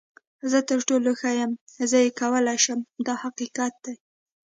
[0.51, 1.51] زه تر ټولو ښه یم،
[1.89, 3.95] زه یې کولی شم دا حقیقت دی.